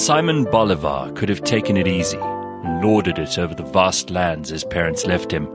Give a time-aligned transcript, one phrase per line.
[0.00, 4.64] Simon Bolivar could have taken it easy and lorded it over the vast lands his
[4.64, 5.46] parents left him.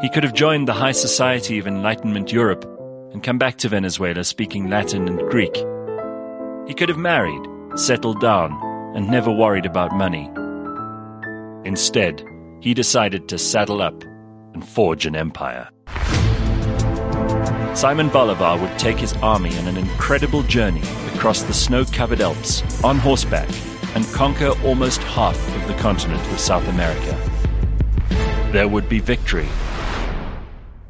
[0.00, 2.64] He could have joined the high society of Enlightenment Europe
[3.12, 5.56] and come back to Venezuela speaking Latin and Greek.
[6.68, 7.42] He could have married,
[7.74, 8.52] settled down,
[8.94, 10.30] and never worried about money.
[11.68, 12.24] Instead,
[12.60, 14.04] he decided to saddle up
[14.54, 15.68] and forge an empire.
[17.74, 20.82] Simon Bolivar would take his army on an incredible journey
[21.22, 23.48] across the snow covered Alps on horseback
[23.94, 27.16] and conquer almost half of the continent of South America.
[28.50, 29.46] There would be victory,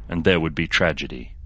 [0.08, 1.36] and there would be tragedy.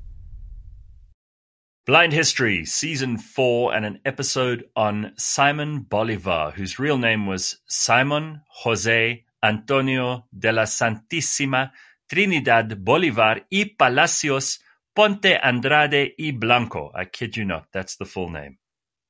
[1.84, 8.42] Blind History, Season 4, and an episode on Simon Bolivar, whose real name was Simon
[8.62, 11.72] Jose Antonio de la Santísima
[12.08, 14.60] Trinidad Bolivar y Palacios
[14.94, 16.92] Ponte Andrade y Blanco.
[16.94, 18.58] I kid you not, that's the full name.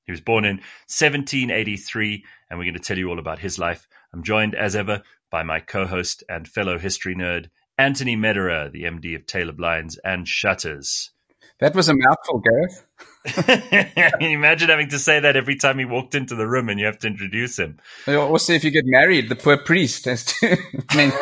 [0.06, 0.56] He was born in
[0.86, 3.88] 1783, and we're going to tell you all about his life.
[4.12, 8.84] I'm joined, as ever, by my co host and fellow history nerd, Anthony Mederer, the
[8.84, 11.10] MD of Taylor Blinds and Shutters.
[11.58, 12.86] That was a mouthful, Gareth.
[13.24, 16.78] Can you imagine having to say that every time he walked into the room and
[16.78, 17.78] you have to introduce him?
[18.06, 20.56] Also, if you get married, the poor priest has to.
[20.90, 21.12] I mean,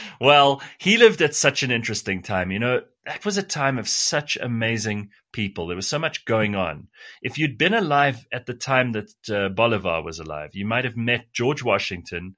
[0.20, 2.50] well, he lived at such an interesting time.
[2.50, 5.66] You know, that was a time of such amazing people.
[5.66, 6.88] There was so much going on.
[7.22, 10.96] If you'd been alive at the time that uh, Bolivar was alive, you might have
[10.96, 12.36] met George Washington,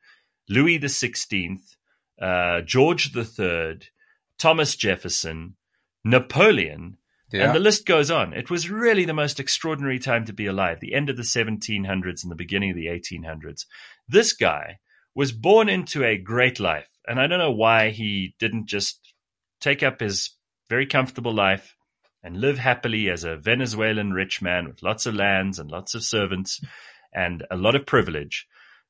[0.48, 1.76] Louis the Sixteenth,
[2.22, 3.86] uh, George the Third,
[4.38, 5.56] Thomas Jefferson,
[6.04, 6.98] Napoleon,
[7.32, 7.46] yeah.
[7.46, 8.32] And the list goes on.
[8.32, 12.24] It was really the most extraordinary time to be alive, the end of the 1700s
[12.24, 13.66] and the beginning of the 1800s.
[14.08, 14.80] This guy
[15.14, 16.88] was born into a great life.
[17.06, 18.98] And I don't know why he didn't just
[19.60, 20.30] take up his
[20.70, 21.76] very comfortable life
[22.22, 26.04] and live happily as a Venezuelan rich man with lots of lands and lots of
[26.04, 26.60] servants
[27.12, 28.46] and a lot of privilege.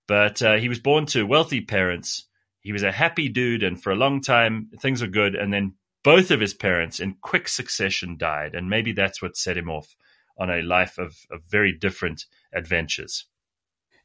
[0.06, 2.26] But uh, he was born to wealthy parents.
[2.60, 5.34] He was a happy dude, and for a long time things were good.
[5.34, 5.74] And then
[6.04, 9.96] both of his parents, in quick succession, died, and maybe that's what set him off
[10.38, 13.24] on a life of, of very different adventures.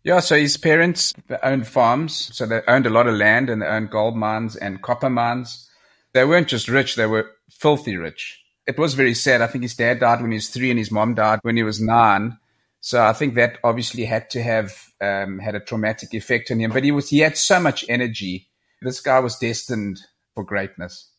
[0.04, 1.14] Yeah, so his parents
[1.44, 4.82] owned farms, so they owned a lot of land and they owned gold mines and
[4.82, 5.70] copper mines.
[6.16, 8.42] They weren't just rich, they were filthy rich.
[8.66, 9.42] It was very sad.
[9.42, 11.64] I think his dad died when he was three and his mom died when he
[11.64, 12.38] was nine.
[12.80, 14.72] So I think that obviously had to have
[15.02, 16.72] um, had a traumatic effect on him.
[16.72, 18.48] But he was he had so much energy.
[18.82, 20.00] This guy was destined
[20.36, 21.12] for greatness.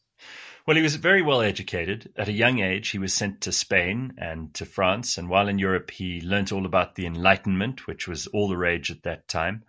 [0.67, 2.11] Well, he was very well educated.
[2.17, 5.19] At a young age, he was sent to Spain and to France.
[5.19, 8.91] And while in Europe, he learnt all about the Enlightenment, which was all the rage
[8.91, 9.65] at that time.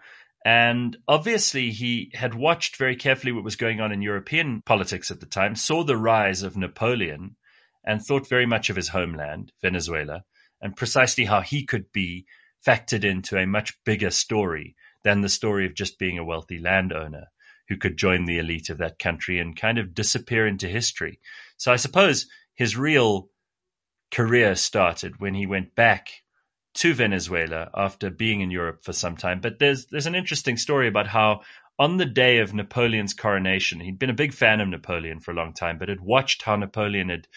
[0.48, 5.20] And obviously, he had watched very carefully what was going on in European politics at
[5.20, 7.36] the time, saw the rise of Napoleon,
[7.84, 10.24] and thought very much of his homeland, Venezuela,
[10.62, 12.28] and precisely how he could be
[12.66, 17.26] factored into a much bigger story than the story of just being a wealthy landowner
[17.68, 21.20] who could join the elite of that country and kind of disappear into history.
[21.58, 22.26] So I suppose
[22.56, 23.30] his real
[24.12, 26.08] career started when he went back
[26.78, 29.40] to Venezuela after being in Europe for some time.
[29.42, 31.42] But there's there's an interesting story about how
[31.80, 35.36] on the day of Napoleon's coronation, he'd been a big fan of Napoleon for a
[35.36, 37.28] long time, but had watched how Napoleon had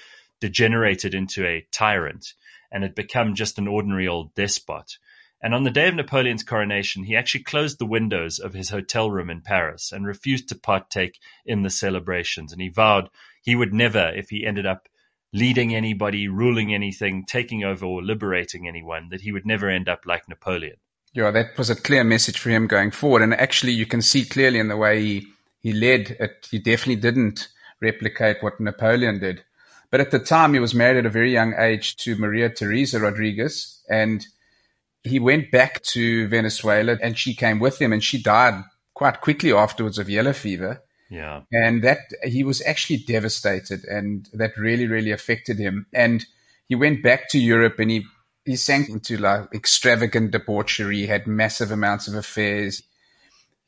[0.40, 2.34] degenerated into a tyrant
[2.72, 4.96] and had become just an ordinary old despot.
[5.42, 9.10] And on the day of Napoleon's coronation, he actually closed the windows of his hotel
[9.10, 12.52] room in Paris and refused to partake in the celebrations.
[12.52, 13.08] And he vowed
[13.40, 14.86] he would never, if he ended up
[15.32, 20.06] leading anybody, ruling anything, taking over, or liberating anyone, that he would never end up
[20.06, 20.76] like Napoleon.
[21.12, 23.22] Yeah, that was a clear message for him going forward.
[23.22, 25.26] And actually, you can see clearly in the way he,
[25.60, 27.48] he led it, he definitely didn't
[27.80, 29.42] replicate what Napoleon did.
[29.90, 33.00] But at the time, he was married at a very young age to Maria Teresa
[33.00, 33.82] Rodriguez.
[33.88, 34.24] And
[35.02, 38.62] he went back to Venezuela and she came with him and she died
[38.94, 40.82] quite quickly afterwards of yellow fever.
[41.10, 41.42] Yeah.
[41.52, 45.86] And that he was actually devastated and that really, really affected him.
[45.92, 46.24] And
[46.68, 48.04] he went back to Europe and he,
[48.44, 52.82] he sank into like extravagant debauchery, had massive amounts of affairs.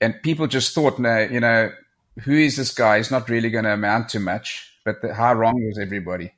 [0.01, 1.73] And people just thought, no, you know,
[2.21, 2.99] who is this guy?
[2.99, 4.73] He's not really going to amount to much.
[4.85, 6.33] But the, how wrong was everybody?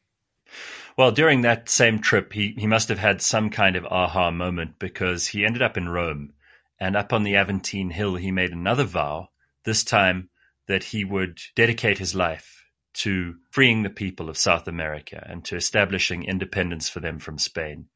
[0.96, 4.78] Well, during that same trip, he, he must have had some kind of aha moment
[4.78, 6.32] because he ended up in Rome.
[6.80, 9.28] And up on the Aventine Hill, he made another vow,
[9.64, 10.28] this time
[10.66, 12.64] that he would dedicate his life
[12.94, 17.86] to freeing the people of South America and to establishing independence for them from Spain.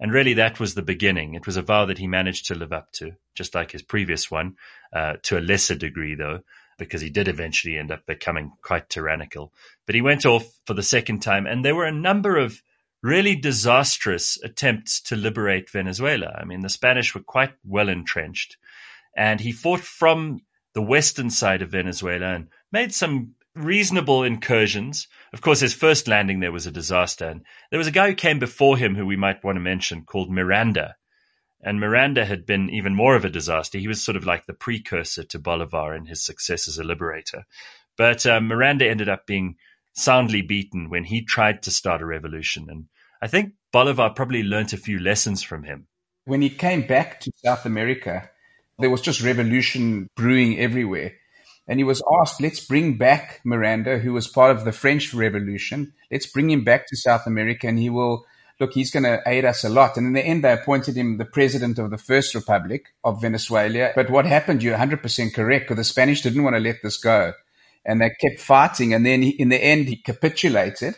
[0.00, 1.34] And really, that was the beginning.
[1.34, 4.30] It was a vow that he managed to live up to, just like his previous
[4.30, 4.56] one,
[4.92, 6.40] uh, to a lesser degree, though
[6.78, 9.52] because he did eventually end up becoming quite tyrannical.
[9.84, 12.62] But he went off for the second time, and there were a number of
[13.02, 16.34] really disastrous attempts to liberate Venezuela.
[16.40, 18.56] I mean, the Spanish were quite well entrenched,
[19.16, 20.40] and he fought from
[20.78, 25.08] the western side of Venezuela and made some reasonable incursions.
[25.32, 27.26] Of course, his first landing there was a disaster.
[27.26, 27.40] And
[27.72, 30.30] there was a guy who came before him who we might want to mention called
[30.30, 30.94] Miranda.
[31.60, 33.76] And Miranda had been even more of a disaster.
[33.76, 37.44] He was sort of like the precursor to Bolivar in his success as a liberator.
[37.96, 39.56] But uh, Miranda ended up being
[39.94, 42.68] soundly beaten when he tried to start a revolution.
[42.70, 42.84] And
[43.20, 45.88] I think Bolivar probably learnt a few lessons from him.
[46.24, 48.30] When he came back to South America,
[48.78, 51.14] there was just revolution brewing everywhere.
[51.66, 55.92] And he was asked, let's bring back Miranda, who was part of the French Revolution.
[56.10, 58.24] Let's bring him back to South America and he will,
[58.58, 59.98] look, he's going to aid us a lot.
[59.98, 63.90] And in the end, they appointed him the president of the First Republic of Venezuela.
[63.94, 67.34] But what happened, you're 100% correct, because the Spanish didn't want to let this go.
[67.84, 68.94] And they kept fighting.
[68.94, 70.94] And then he, in the end, he capitulated.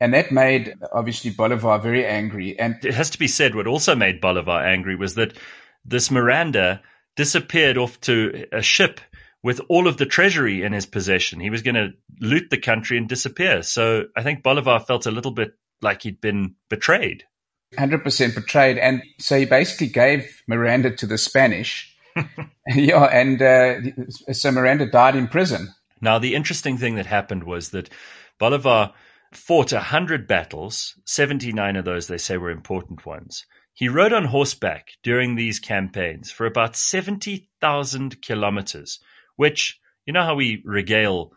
[0.00, 2.58] And that made, obviously, Bolivar very angry.
[2.58, 5.36] And it has to be said, what also made Bolivar angry was that
[5.84, 6.82] this Miranda
[7.16, 9.00] disappeared off to a ship
[9.42, 11.38] with all of the treasury in his possession.
[11.38, 11.90] He was going to
[12.20, 13.62] loot the country and disappear.
[13.62, 15.52] So I think Bolivar felt a little bit
[15.82, 17.24] like he'd been betrayed.
[17.76, 18.78] 100% betrayed.
[18.78, 21.94] And so he basically gave Miranda to the Spanish.
[22.68, 23.80] yeah, and uh,
[24.32, 25.68] so Miranda died in prison.
[26.00, 27.90] Now, the interesting thing that happened was that
[28.38, 28.92] Bolivar
[29.36, 30.94] fought a 100 battles.
[31.04, 33.46] 79 of those, they say, were important ones.
[33.72, 39.00] He rode on horseback during these campaigns for about 70,000 kilometers
[39.36, 41.32] which, you know how we regale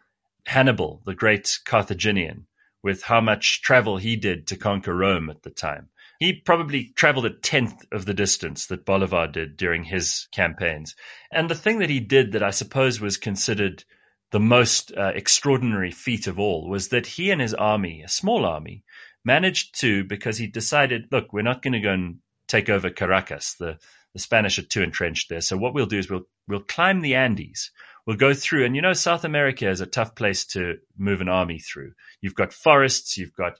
[0.45, 2.47] Hannibal, the great Carthaginian,
[2.83, 5.89] with how much travel he did to conquer Rome at the time.
[6.19, 10.95] He probably traveled a tenth of the distance that Bolivar did during his campaigns.
[11.31, 13.83] And the thing that he did that I suppose was considered
[14.31, 18.45] the most uh, extraordinary feat of all was that he and his army, a small
[18.45, 18.83] army,
[19.23, 23.55] managed to, because he decided, look, we're not going to go and take over Caracas.
[23.59, 23.77] The,
[24.13, 25.41] the Spanish are too entrenched there.
[25.41, 27.71] So what we'll do is we'll, we'll climb the Andes
[28.07, 28.65] we'll go through.
[28.65, 31.91] And you know, South America is a tough place to move an army through.
[32.21, 33.59] You've got forests, you've got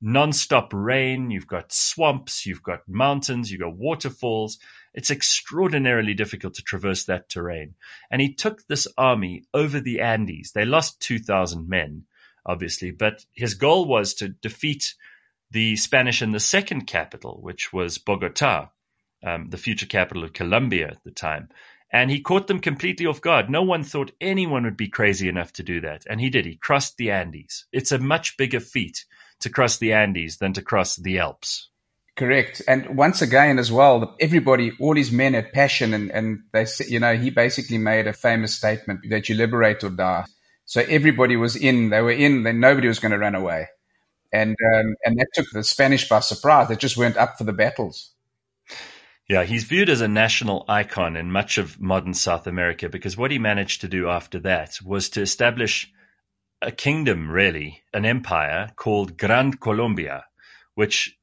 [0.00, 4.58] non-stop rain, you've got swamps, you've got mountains, you've got waterfalls.
[4.94, 7.74] It's extraordinarily difficult to traverse that terrain.
[8.10, 10.52] And he took this army over the Andes.
[10.52, 12.04] They lost 2,000 men,
[12.46, 14.94] obviously, but his goal was to defeat
[15.50, 18.68] the Spanish in the second capital, which was Bogota,
[19.24, 21.48] um, the future capital of Colombia at the time.
[21.92, 23.50] And he caught them completely off guard.
[23.50, 26.04] No one thought anyone would be crazy enough to do that.
[26.08, 26.46] And he did.
[26.46, 27.66] He crossed the Andes.
[27.72, 29.04] It's a much bigger feat
[29.40, 31.68] to cross the Andes than to cross the Alps.
[32.16, 32.60] Correct.
[32.68, 36.88] And once again, as well, everybody, all his men had passion and, and they said,
[36.88, 40.26] you know, he basically made a famous statement that you liberate or die.
[40.66, 43.68] So everybody was in, they were in, then nobody was going to run away.
[44.32, 46.68] And, um, and that took the Spanish by surprise.
[46.68, 48.12] They just weren't up for the battles.
[49.28, 53.30] Yeah, he's viewed as a national icon in much of modern South America because what
[53.30, 55.90] he managed to do after that was to establish
[56.62, 60.24] a kingdom, really, an empire called Gran Colombia,
[60.74, 61.18] which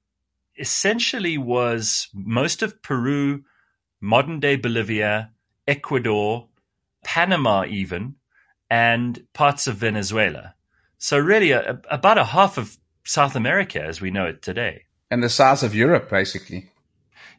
[0.57, 3.43] essentially was most of Peru,
[4.01, 5.31] modern day Bolivia,
[5.67, 6.47] Ecuador,
[7.03, 8.15] Panama, even,
[8.69, 10.55] and parts of Venezuela.
[10.97, 14.83] So, really, a, about a half of South America as we know it today.
[15.09, 16.69] And the size of Europe, basically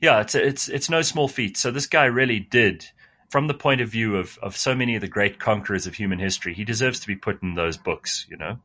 [0.00, 1.56] yeah, it's it's it's no small feat.
[1.56, 2.86] So this guy really did,
[3.28, 6.18] from the point of view of of so many of the great conquerors of human
[6.18, 8.26] history, he deserves to be put in those books.
[8.28, 8.58] You know.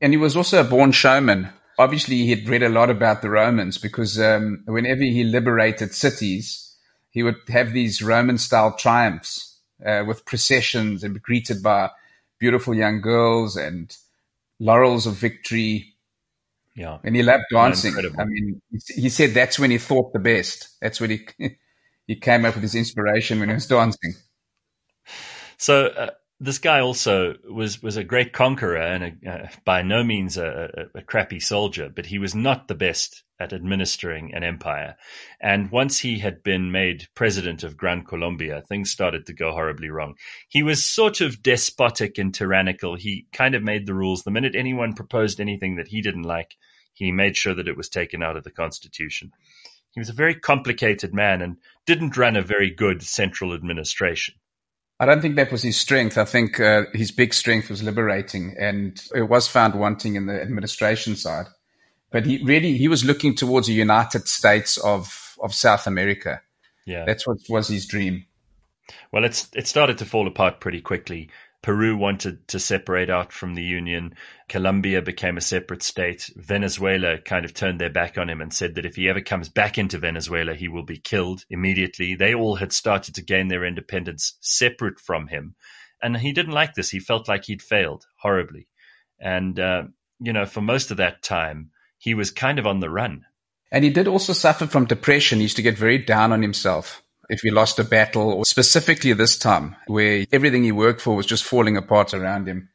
[0.00, 1.50] And he was also a born showman.
[1.78, 6.76] Obviously, he had read a lot about the Romans because um, whenever he liberated cities,
[7.10, 11.90] he would have these Roman-style triumphs uh, with processions and be greeted by
[12.38, 13.96] beautiful young girls and
[14.60, 15.94] laurels of victory
[16.74, 16.98] yeah.
[17.04, 17.94] And he loved dancing.
[18.18, 20.70] I mean, he said that's when he thought the best.
[20.80, 21.26] That's when he,
[22.06, 24.14] he came up with his inspiration when he was dancing.
[25.56, 30.02] So, uh, this guy also was was a great conqueror and a, uh, by no
[30.02, 34.42] means a, a, a, crappy soldier, but he was not the best at administering an
[34.42, 34.96] empire.
[35.40, 39.90] And once he had been made president of Gran Colombia, things started to go horribly
[39.90, 40.16] wrong.
[40.48, 42.94] He was sort of despotic and tyrannical.
[42.96, 44.22] He kind of made the rules.
[44.22, 46.56] The minute anyone proposed anything that he didn't like,
[46.92, 49.32] he made sure that it was taken out of the constitution.
[49.94, 54.34] He was a very complicated man and didn't run a very good central administration.
[54.98, 56.18] I don't think that was his strength.
[56.18, 60.40] I think uh, his big strength was liberating, and it was found wanting in the
[60.40, 61.46] administration side.
[62.10, 66.40] But he really he was looking towards a United States of of South America.
[66.86, 68.26] Yeah, that's what was his dream.
[69.12, 71.30] Well, it's it started to fall apart pretty quickly.
[71.64, 74.14] Peru wanted to separate out from the Union.
[74.50, 76.28] Colombia became a separate state.
[76.36, 79.48] Venezuela kind of turned their back on him and said that if he ever comes
[79.48, 82.16] back into Venezuela, he will be killed immediately.
[82.16, 85.54] They all had started to gain their independence separate from him.
[86.02, 86.90] And he didn't like this.
[86.90, 88.68] He felt like he'd failed horribly.
[89.18, 89.84] And, uh,
[90.20, 93.24] you know, for most of that time, he was kind of on the run.
[93.72, 95.38] And he did also suffer from depression.
[95.38, 99.12] He used to get very down on himself if he lost a battle, or specifically
[99.12, 102.68] this time where everything he worked for was just falling apart around him.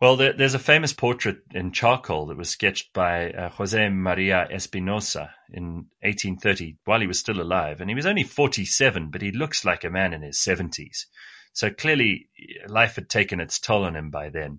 [0.00, 4.48] Well, there, there's a famous portrait in charcoal that was sketched by uh, Jose Maria
[4.50, 7.80] Espinosa in 1830 while he was still alive.
[7.80, 11.04] And he was only 47, but he looks like a man in his 70s.
[11.52, 12.28] So clearly,
[12.66, 14.58] life had taken its toll on him by then.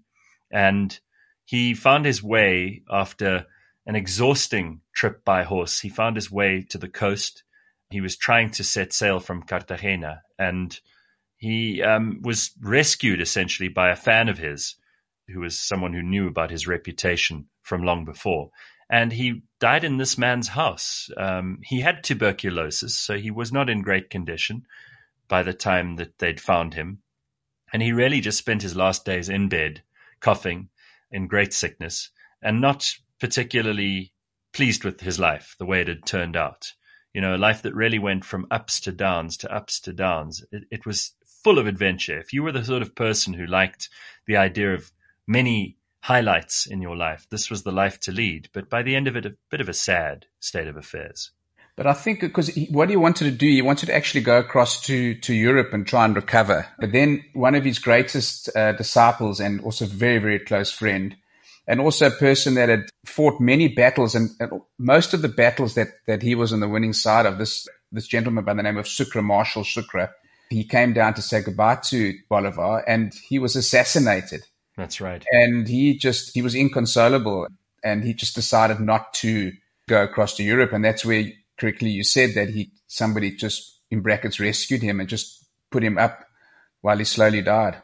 [0.49, 0.97] And
[1.43, 3.45] he found his way after
[3.85, 5.79] an exhausting trip by horse.
[5.79, 7.43] He found his way to the coast
[7.93, 10.79] he was trying to set sail from Cartagena, and
[11.37, 14.77] he um, was rescued essentially by a fan of his,
[15.27, 18.49] who was someone who knew about his reputation from long before.
[18.89, 21.11] And he died in this man's house.
[21.15, 24.65] Um, he had tuberculosis, so he was not in great condition
[25.27, 27.03] by the time that they'd found him.
[27.71, 29.83] And he really just spent his last days in bed,
[30.19, 30.69] coughing,
[31.11, 32.09] in great sickness,
[32.41, 34.13] and not particularly
[34.51, 36.73] pleased with his life, the way it had turned out
[37.13, 40.43] you know, a life that really went from ups to downs to ups to downs.
[40.51, 42.19] It, it, was full of adventure.
[42.19, 43.89] If you were the sort of person who liked
[44.25, 44.91] the idea of
[45.27, 48.49] many highlights in your life, this was the life to lead.
[48.53, 51.31] But by the end of it, a bit of a sad state of affairs.
[51.75, 54.81] But I think because what he wanted to do, he wanted to actually go across
[54.83, 56.67] to, to Europe and try and recover.
[56.79, 61.15] But then one of his greatest uh, disciples and also very, very close friend
[61.67, 65.75] and also a person that had fought many battles and, and, most of the battles
[65.75, 68.77] that, that he was on the winning side of this, this gentleman by the name
[68.77, 70.09] of Sucre, Marshal Sucre,
[70.49, 74.41] he came down to say goodbye to Bolivar and he was assassinated.
[74.77, 75.23] That's right.
[75.31, 77.47] And he just, he was inconsolable
[77.83, 79.51] and he just decided not to
[79.87, 80.73] go across to Europe.
[80.73, 81.25] And that's where
[81.57, 85.97] correctly you said that he, somebody just in brackets rescued him and just put him
[85.97, 86.25] up
[86.81, 87.81] while he slowly died.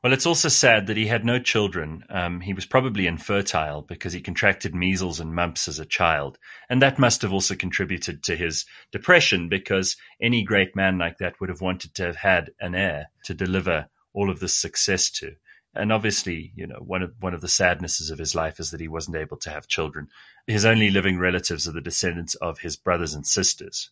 [0.00, 2.04] Well, it's also sad that he had no children.
[2.08, 6.38] Um, he was probably infertile because he contracted measles and mumps as a child.
[6.70, 11.40] And that must have also contributed to his depression because any great man like that
[11.40, 15.34] would have wanted to have had an heir to deliver all of this success to.
[15.74, 18.80] And obviously, you know, one of one of the sadnesses of his life is that
[18.80, 20.08] he wasn't able to have children.
[20.46, 23.90] His only living relatives are the descendants of his brothers and sisters.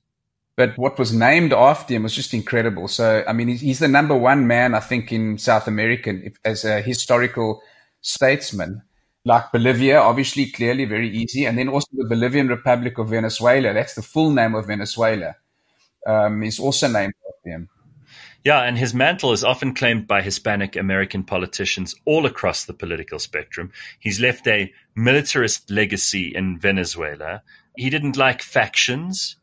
[0.57, 2.89] But what was named after him was just incredible.
[2.89, 6.81] So, I mean, he's the number one man, I think, in South America as a
[6.81, 7.61] historical
[8.01, 8.83] statesman.
[9.27, 11.45] Like Bolivia, obviously, clearly very easy.
[11.45, 13.75] And then also the Bolivarian Republic of Venezuela.
[13.75, 15.37] That's the full name of Venezuela.
[16.07, 17.69] Um, is also named after him.
[18.45, 23.19] Yeah, and his mantle is often claimed by Hispanic American politicians all across the political
[23.19, 23.73] spectrum.
[23.99, 27.43] He's left a militarist legacy in Venezuela.
[27.77, 29.37] He didn't like factions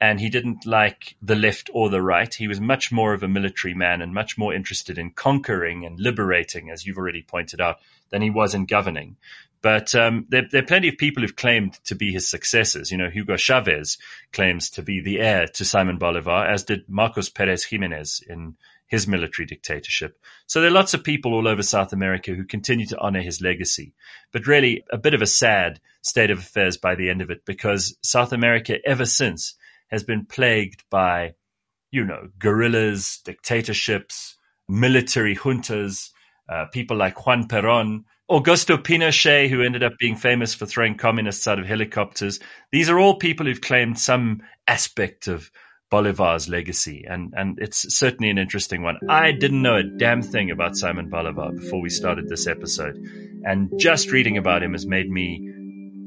[0.00, 2.32] and he didn't like the left or the right.
[2.32, 5.98] He was much more of a military man and much more interested in conquering and
[5.98, 7.78] liberating, as you've already pointed out,
[8.10, 9.16] than he was in governing.
[9.62, 12.92] But um, there, there, are plenty of people who've claimed to be his successors.
[12.92, 13.98] You know, Hugo Chavez
[14.32, 19.08] claims to be the heir to Simon Bolivar, as did Marcos Perez Jimenez in his
[19.08, 20.20] military dictatorship.
[20.46, 23.40] So there are lots of people all over South America who continue to honor his
[23.40, 23.94] legacy.
[24.30, 27.44] But really, a bit of a sad state of affairs by the end of it,
[27.44, 29.54] because South America, ever since,
[29.90, 31.34] has been plagued by,
[31.90, 34.36] you know, guerrillas, dictatorships,
[34.68, 36.10] military juntas,
[36.48, 41.46] uh, people like Juan Perón, Augusto Pinochet, who ended up being famous for throwing communists
[41.46, 42.40] out of helicopters.
[42.72, 45.50] These are all people who've claimed some aspect of
[45.90, 48.98] Bolivar's legacy, and, and it's certainly an interesting one.
[49.08, 52.96] I didn't know a damn thing about Simon Bolivar before we started this episode,
[53.44, 55.52] and just reading about him has made me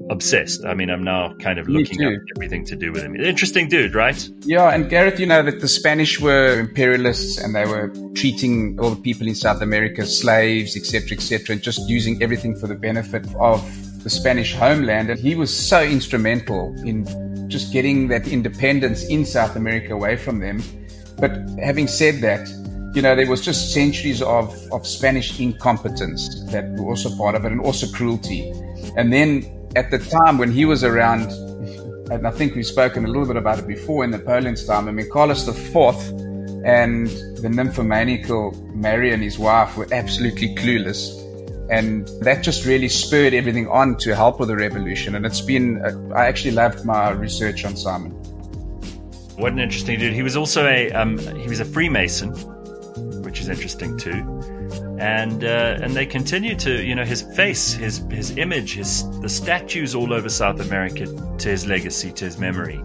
[0.09, 0.65] obsessed.
[0.65, 3.15] I mean, I'm now kind of looking at everything to do with him.
[3.15, 4.29] Interesting dude, right?
[4.41, 8.91] Yeah, and Gareth, you know that the Spanish were imperialists and they were treating all
[8.91, 12.75] the people in South America as slaves, etc., etc., and just using everything for the
[12.75, 13.63] benefit of
[14.03, 15.09] the Spanish homeland.
[15.09, 17.05] And he was so instrumental in
[17.49, 20.63] just getting that independence in South America away from them.
[21.19, 22.47] But having said that,
[22.95, 27.45] you know, there was just centuries of, of Spanish incompetence that were also part of
[27.45, 28.51] it and also cruelty.
[28.97, 31.31] And then at the time when he was around,
[32.11, 34.91] and I think we've spoken a little bit about it before in Napoleon's time, I
[34.91, 35.75] mean, Carlos IV
[36.65, 37.07] and
[37.41, 41.17] the nymphomaniacal Mary and his wife were absolutely clueless.
[41.71, 45.13] And that just really spurred everything on to help with the revolution.
[45.13, 48.11] And it's been, I actually loved my research on Simon.
[49.37, 50.13] What an interesting dude.
[50.13, 52.31] He was also a, um, he was a Freemason,
[53.23, 54.38] which is interesting too.
[54.99, 59.29] And uh, and they continue to you know his face, his his image, his the
[59.29, 61.05] statues all over South America
[61.37, 62.81] to his legacy, to his memory.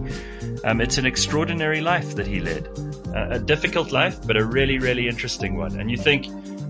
[0.63, 2.67] Um, it's an extraordinary life that he led,
[3.13, 5.79] uh, a difficult life, but a really really interesting one.
[5.79, 6.25] And you think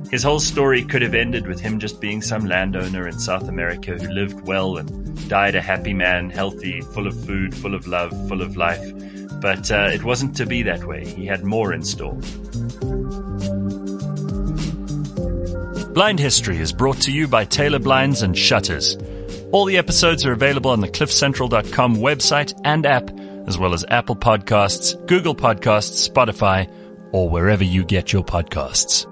[0.10, 3.92] his whole story could have ended with him just being some landowner in South America
[3.92, 8.12] who lived well and died a happy man, healthy, full of food, full of love,
[8.28, 8.94] full of life.
[9.42, 11.06] But uh, it wasn't to be that way.
[11.06, 12.18] He had more in store.
[15.96, 18.98] Blind History is brought to you by Taylor Blinds and Shutters.
[19.54, 23.10] All the episodes are available on the cliffcentral.com website and app,
[23.48, 26.70] as well as Apple Podcasts, Google Podcasts, Spotify,
[27.14, 29.06] or wherever you get your podcasts.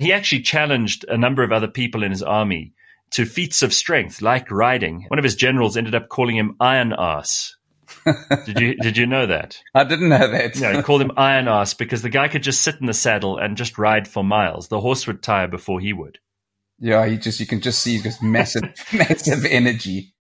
[0.00, 2.72] He actually challenged a number of other people in his army
[3.10, 5.04] to feats of strength, like riding.
[5.08, 7.57] One of his generals ended up calling him Iron Ass
[8.44, 9.60] did you did you know that?
[9.74, 10.56] I didn't know that.
[10.56, 13.38] yeah, he called him Iron Ass because the guy could just sit in the saddle
[13.38, 14.68] and just ride for miles.
[14.68, 16.18] The horse would tire before he would.
[16.78, 18.62] Yeah, he just you can just see just massive
[18.92, 20.14] massive energy.